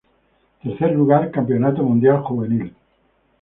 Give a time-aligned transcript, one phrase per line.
[0.63, 2.73] Tercer lugar Campeonato Mundial Juvenil.